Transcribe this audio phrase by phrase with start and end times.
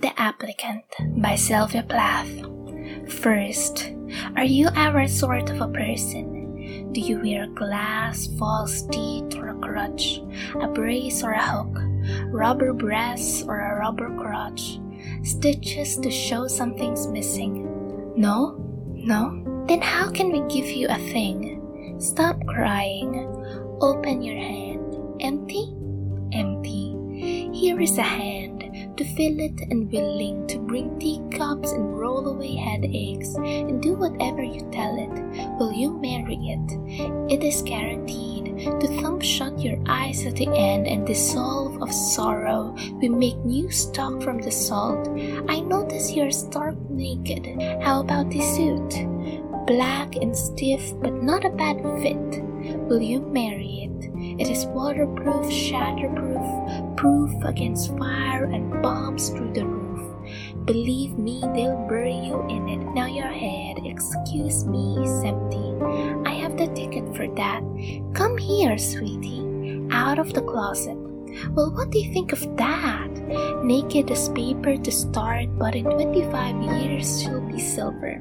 [0.00, 0.82] The Applicant
[1.20, 2.30] by Sylvia Plath.
[3.20, 3.92] First,
[4.34, 6.90] are you our sort of a person?
[6.92, 10.22] Do you wear glass, false teeth, or a crutch,
[10.58, 11.76] a brace or a hook,
[12.32, 14.80] rubber breasts or a rubber crotch,
[15.22, 17.68] stitches to show something's missing?
[18.16, 18.56] No?
[18.94, 19.64] No?
[19.68, 21.96] Then how can we give you a thing?
[22.00, 23.28] Stop crying.
[23.82, 24.96] Open your hand.
[25.20, 25.74] Empty?
[26.32, 26.96] Empty.
[27.52, 28.39] Here is a hand
[29.00, 34.42] to fill it and willing to bring teacups and roll away headaches and do whatever
[34.42, 35.08] you tell it.
[35.58, 37.32] Will you marry it?
[37.32, 42.76] It is guaranteed to thump shut your eyes at the end and dissolve of sorrow.
[43.00, 45.08] We make new stock from the salt.
[45.48, 47.46] I notice you're stark naked.
[47.80, 49.06] How about the suit?
[49.66, 52.44] Black and stiff, but not a bad fit.
[52.84, 54.10] Will you marry it?
[54.38, 56.59] It is waterproof, shatterproof,
[57.00, 60.04] proof against fire and bombs through the roof.
[60.66, 62.84] Believe me, they'll bury you in it.
[62.92, 65.24] Now your head, excuse me, is.
[66.26, 67.62] I have the ticket for that.
[68.12, 69.40] Come here, sweetie,
[69.90, 70.98] out of the closet.
[71.56, 73.08] Well, what do you think of that?
[73.64, 78.20] Naked as paper to start, but in 25 years she'll be silver,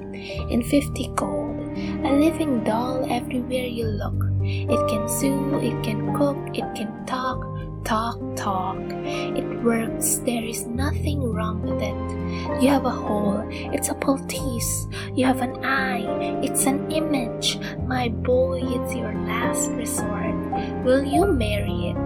[0.50, 1.60] in 50 gold,
[2.06, 4.16] a living doll everywhere you look.
[4.42, 7.44] It can sew, it can cook, it can talk,
[7.84, 8.78] talk, talk.
[9.06, 10.18] It works.
[10.26, 12.62] There is nothing wrong with it.
[12.62, 13.44] You have a hole.
[13.50, 14.88] It's a poultice.
[15.14, 16.06] You have an eye.
[16.44, 17.60] It's an image.
[17.88, 20.36] My boy, it's your last resort.
[20.84, 21.98] Will you marry it?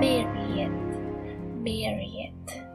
[0.00, 0.72] Marry it.
[1.62, 2.71] Marry it.